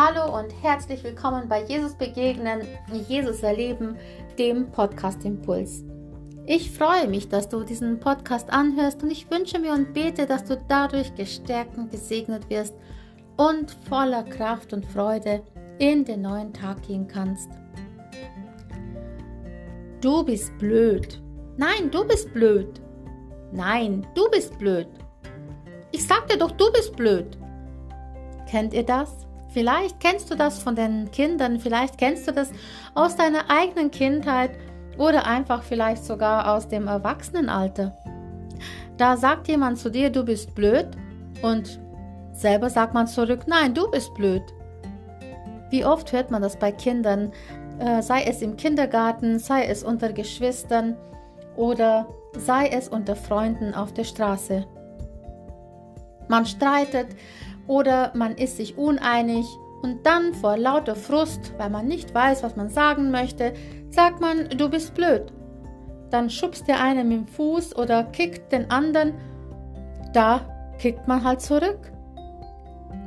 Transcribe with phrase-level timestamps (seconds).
[0.00, 2.60] Hallo und herzlich willkommen bei Jesus Begegnen,
[3.08, 3.96] Jesus Erleben,
[4.38, 5.82] dem Podcast Impuls.
[6.46, 10.44] Ich freue mich, dass du diesen Podcast anhörst und ich wünsche mir und bete, dass
[10.44, 12.76] du dadurch gestärkt und gesegnet wirst
[13.36, 15.42] und voller Kraft und Freude
[15.80, 17.50] in den neuen Tag gehen kannst.
[20.00, 21.20] Du bist blöd.
[21.56, 22.80] Nein, du bist blöd.
[23.50, 24.86] Nein, du bist blöd.
[25.90, 27.36] Ich sagte doch, du bist blöd.
[28.48, 29.27] Kennt ihr das?
[29.48, 32.50] Vielleicht kennst du das von den Kindern, vielleicht kennst du das
[32.94, 34.50] aus deiner eigenen Kindheit
[34.98, 37.96] oder einfach vielleicht sogar aus dem Erwachsenenalter.
[38.98, 40.88] Da sagt jemand zu dir, du bist blöd
[41.42, 41.80] und
[42.32, 44.42] selber sagt man zurück, nein, du bist blöd.
[45.70, 47.32] Wie oft hört man das bei Kindern,
[47.78, 50.96] äh, sei es im Kindergarten, sei es unter Geschwistern
[51.56, 54.66] oder sei es unter Freunden auf der Straße.
[56.28, 57.06] Man streitet,
[57.68, 59.46] oder man ist sich uneinig
[59.82, 63.52] und dann vor lauter Frust, weil man nicht weiß, was man sagen möchte,
[63.90, 65.32] sagt man, du bist blöd.
[66.10, 69.14] Dann schubst der eine mit dem Fuß oder kickt den anderen,
[70.12, 70.40] da
[70.78, 71.92] kickt man halt zurück.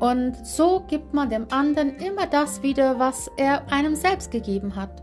[0.00, 5.02] Und so gibt man dem anderen immer das wieder, was er einem selbst gegeben hat.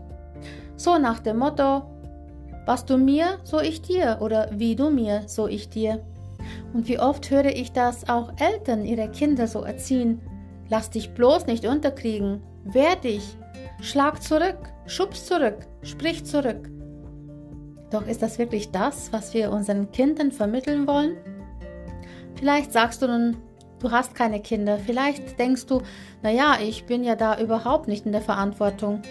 [0.76, 1.82] So nach dem Motto,
[2.66, 6.00] was du mir, so ich dir oder wie du mir, so ich dir.
[6.72, 10.20] Und wie oft höre ich das auch Eltern ihre Kinder so erziehen.
[10.68, 12.42] Lass dich bloß nicht unterkriegen.
[12.64, 13.36] Wehr dich.
[13.80, 14.58] Schlag zurück.
[14.86, 15.58] Schubs zurück.
[15.82, 16.70] Sprich zurück.
[17.90, 21.16] Doch ist das wirklich das, was wir unseren Kindern vermitteln wollen?
[22.34, 23.36] Vielleicht sagst du nun,
[23.78, 24.78] du hast keine Kinder.
[24.78, 25.82] Vielleicht denkst du,
[26.22, 29.02] naja, ich bin ja da überhaupt nicht in der Verantwortung.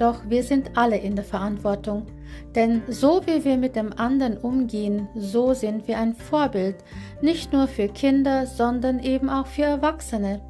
[0.00, 2.06] Doch wir sind alle in der Verantwortung.
[2.54, 6.76] Denn so wie wir mit dem anderen umgehen, so sind wir ein Vorbild,
[7.20, 10.40] nicht nur für Kinder, sondern eben auch für Erwachsene.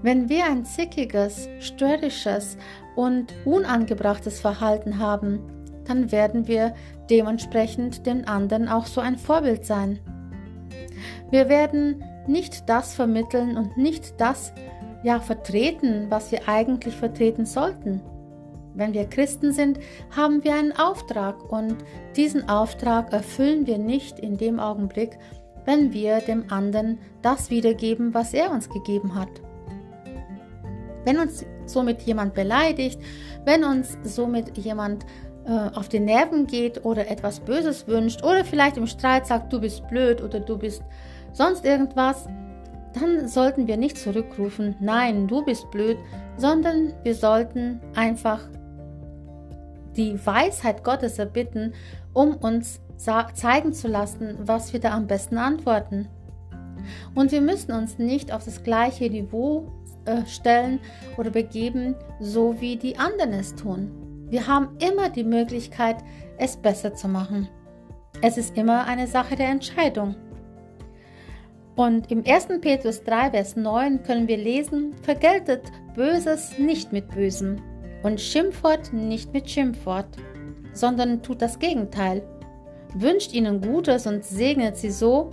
[0.00, 2.56] Wenn wir ein zickiges, störrisches
[2.96, 5.40] und unangebrachtes Verhalten haben,
[5.84, 6.74] dann werden wir
[7.10, 9.98] dementsprechend den anderen auch so ein Vorbild sein.
[11.30, 14.54] Wir werden nicht das vermitteln und nicht das
[15.02, 18.00] ja vertreten, was wir eigentlich vertreten sollten.
[18.74, 19.78] Wenn wir Christen sind,
[20.14, 21.76] haben wir einen Auftrag und
[22.16, 25.18] diesen Auftrag erfüllen wir nicht in dem Augenblick,
[25.64, 29.28] wenn wir dem anderen das wiedergeben, was er uns gegeben hat.
[31.04, 33.00] Wenn uns somit jemand beleidigt,
[33.44, 35.04] wenn uns somit jemand
[35.46, 39.60] äh, auf die Nerven geht oder etwas Böses wünscht oder vielleicht im Streit sagt, du
[39.60, 40.82] bist blöd oder du bist
[41.32, 42.26] sonst irgendwas,
[42.92, 45.96] dann sollten wir nicht zurückrufen, nein, du bist blöd,
[46.36, 48.40] sondern wir sollten einfach
[49.96, 51.74] die Weisheit Gottes erbitten,
[52.12, 56.08] um uns zeigen zu lassen, was wir da am besten antworten.
[57.14, 59.70] Und wir müssen uns nicht auf das gleiche Niveau
[60.04, 60.80] äh, stellen
[61.16, 63.90] oder begeben, so wie die anderen es tun.
[64.28, 65.96] Wir haben immer die Möglichkeit,
[66.38, 67.48] es besser zu machen.
[68.22, 70.14] Es ist immer eine Sache der Entscheidung.
[71.74, 72.48] Und im 1.
[72.60, 75.62] Petrus 3, Vers 9 können wir lesen, vergeltet
[75.94, 77.56] Böses nicht mit Bösem,
[78.02, 80.08] und Schimpfwort nicht mit Schimpfwort,
[80.72, 82.22] sondern tut das Gegenteil.
[82.94, 85.30] Wünscht ihnen Gutes und segnet sie so,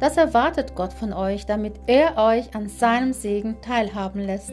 [0.00, 4.52] das erwartet Gott von euch, damit er euch an seinem Segen teilhaben lässt.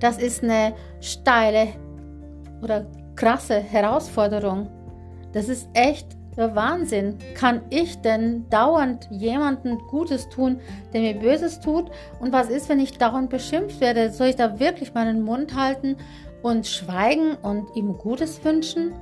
[0.00, 1.68] Das ist eine steile
[2.62, 4.68] oder krasse Herausforderung.
[5.32, 7.18] Das ist echt der Wahnsinn.
[7.34, 10.60] Kann ich denn dauernd jemandem Gutes tun,
[10.92, 11.90] der mir Böses tut?
[12.20, 14.10] Und was ist, wenn ich dauernd beschimpft werde?
[14.10, 15.96] Soll ich da wirklich meinen Mund halten
[16.42, 18.92] und schweigen und ihm Gutes wünschen?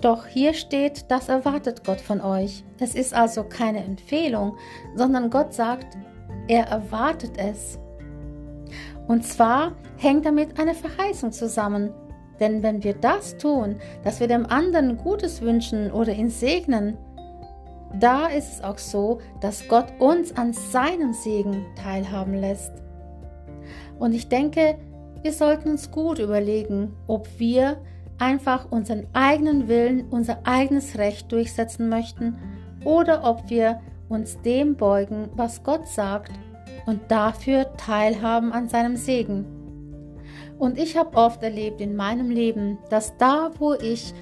[0.00, 2.64] Doch hier steht, das erwartet Gott von euch.
[2.80, 4.56] Es ist also keine Empfehlung,
[4.96, 5.96] sondern Gott sagt,
[6.48, 7.78] er erwartet es.
[9.06, 11.90] Und zwar hängt damit eine Verheißung zusammen.
[12.42, 16.98] Denn wenn wir das tun, dass wir dem anderen Gutes wünschen oder ihn segnen,
[18.00, 22.72] da ist es auch so, dass Gott uns an seinem Segen teilhaben lässt.
[23.96, 24.76] Und ich denke,
[25.22, 27.76] wir sollten uns gut überlegen, ob wir
[28.18, 32.36] einfach unseren eigenen Willen, unser eigenes Recht durchsetzen möchten
[32.84, 36.32] oder ob wir uns dem beugen, was Gott sagt
[36.86, 39.61] und dafür teilhaben an seinem Segen.
[40.58, 44.14] Und ich habe oft erlebt in meinem Leben, dass da, wo ich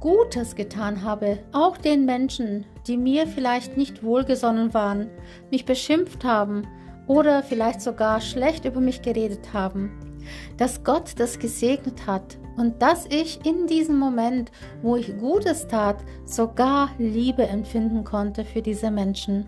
[0.00, 5.10] Gutes getan habe, auch den Menschen, die mir vielleicht nicht wohlgesonnen waren,
[5.50, 6.66] mich beschimpft haben
[7.06, 9.90] oder vielleicht sogar schlecht über mich geredet haben,
[10.58, 14.50] dass Gott das gesegnet hat und dass ich in diesem Moment,
[14.82, 19.46] wo ich Gutes tat, sogar Liebe empfinden konnte für diese Menschen.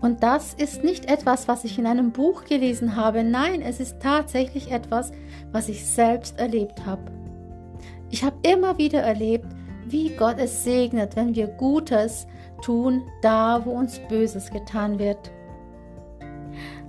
[0.00, 3.22] Und das ist nicht etwas, was ich in einem Buch gelesen habe.
[3.22, 5.12] Nein, es ist tatsächlich etwas,
[5.52, 7.02] was ich selbst erlebt habe.
[8.10, 9.46] Ich habe immer wieder erlebt,
[9.86, 12.26] wie Gott es segnet, wenn wir Gutes
[12.62, 15.30] tun, da wo uns Böses getan wird.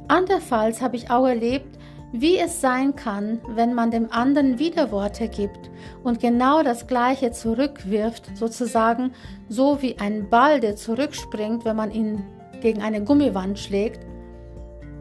[0.08, 1.78] Andernfalls habe ich auch erlebt,
[2.12, 5.70] wie es sein kann, wenn man dem anderen Widerworte gibt
[6.04, 9.14] und genau das Gleiche zurückwirft, sozusagen
[9.48, 12.24] so wie ein Ball, der zurückspringt, wenn man ihn
[12.62, 14.06] gegen eine Gummiwand schlägt.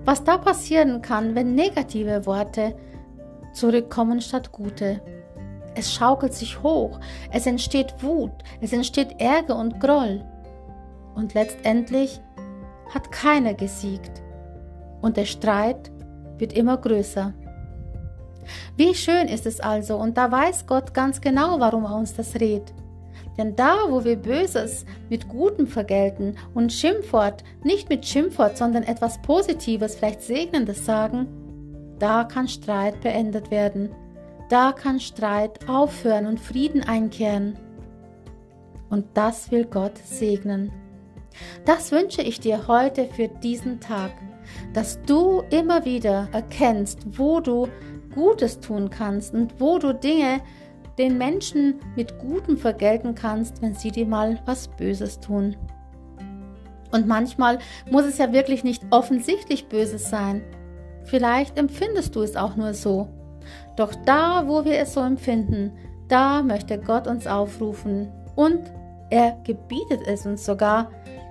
[0.05, 2.75] Was da passieren kann, wenn negative Worte
[3.53, 5.01] zurückkommen statt gute.
[5.75, 6.99] Es schaukelt sich hoch,
[7.31, 10.25] es entsteht Wut, es entsteht Ärger und Groll.
[11.15, 12.21] Und letztendlich
[12.93, 14.23] hat keiner gesiegt.
[15.01, 15.91] Und der Streit
[16.39, 17.35] wird immer größer.
[18.77, 22.35] Wie schön ist es also, und da weiß Gott ganz genau, warum er uns das
[22.37, 22.73] rät.
[23.39, 29.21] Denn da, wo wir Böses mit Gutem vergelten und Schimpfwort nicht mit Schimpfwort, sondern etwas
[29.23, 31.29] Positives, vielleicht Segnendes sagen,
[31.99, 33.91] da kann Streit beendet werden.
[34.49, 37.59] Da kann Streit aufhören und Frieden einkehren.
[38.89, 40.73] Und das will Gott segnen.
[41.65, 44.11] Das wünsche ich dir heute für diesen Tag
[44.73, 47.69] dass du immer wieder erkennst, wo du
[48.15, 50.41] Gutes tun kannst und wo du Dinge
[51.01, 55.57] den Menschen mit Gutem vergelten kannst, wenn sie dir mal was Böses tun.
[56.93, 57.59] Und manchmal
[57.91, 60.43] muss es ja wirklich nicht offensichtlich Böses sein.
[61.05, 63.09] Vielleicht empfindest du es auch nur so.
[63.77, 65.73] Doch da, wo wir es so empfinden,
[66.09, 68.61] da möchte Gott uns aufrufen und
[69.09, 70.91] er gebietet es uns sogar,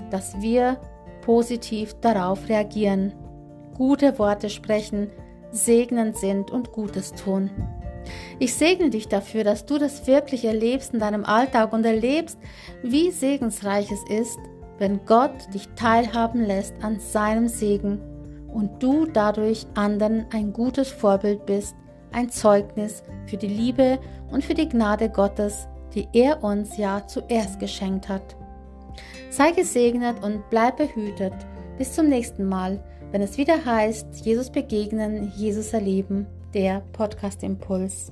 [0.09, 0.77] dass wir
[1.21, 3.13] positiv darauf reagieren,
[3.77, 5.11] gute Worte sprechen,
[5.51, 7.51] segnend sind und Gutes tun.
[8.39, 12.37] Ich segne dich dafür, dass du das wirklich erlebst in deinem Alltag und erlebst,
[12.83, 14.39] wie segensreich es ist,
[14.77, 17.99] wenn Gott dich teilhaben lässt an seinem Segen
[18.53, 21.75] und du dadurch anderen ein gutes Vorbild bist,
[22.11, 23.99] ein Zeugnis für die Liebe
[24.31, 28.35] und für die Gnade Gottes, die er uns ja zuerst geschenkt hat.
[29.29, 31.33] Sei gesegnet und bleib behütet.
[31.77, 38.11] Bis zum nächsten Mal, wenn es wieder heißt, Jesus begegnen, Jesus erleben, der Podcast Impuls.